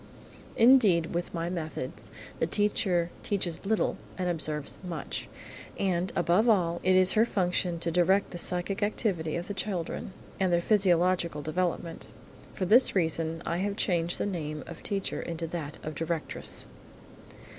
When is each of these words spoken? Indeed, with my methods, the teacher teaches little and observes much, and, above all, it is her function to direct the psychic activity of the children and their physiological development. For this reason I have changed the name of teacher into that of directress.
Indeed, 0.55 1.13
with 1.13 1.31
my 1.31 1.47
methods, 1.47 2.09
the 2.39 2.47
teacher 2.47 3.11
teaches 3.21 3.67
little 3.67 3.97
and 4.17 4.27
observes 4.27 4.79
much, 4.83 5.29
and, 5.79 6.11
above 6.15 6.49
all, 6.49 6.79
it 6.81 6.95
is 6.95 7.13
her 7.13 7.23
function 7.23 7.77
to 7.81 7.91
direct 7.91 8.31
the 8.31 8.39
psychic 8.39 8.81
activity 8.81 9.35
of 9.35 9.47
the 9.47 9.53
children 9.53 10.11
and 10.39 10.51
their 10.51 10.59
physiological 10.59 11.43
development. 11.43 12.07
For 12.55 12.65
this 12.65 12.95
reason 12.95 13.43
I 13.45 13.57
have 13.57 13.77
changed 13.77 14.17
the 14.17 14.25
name 14.25 14.63
of 14.65 14.81
teacher 14.81 15.21
into 15.21 15.45
that 15.45 15.77
of 15.83 15.93
directress. 15.93 16.65